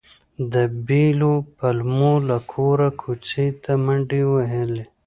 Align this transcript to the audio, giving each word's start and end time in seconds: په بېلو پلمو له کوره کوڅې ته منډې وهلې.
په 0.51 0.61
بېلو 0.87 1.33
پلمو 1.57 2.13
له 2.29 2.37
کوره 2.51 2.89
کوڅې 3.01 3.45
ته 3.63 3.71
منډې 3.83 4.21
وهلې. 4.31 4.83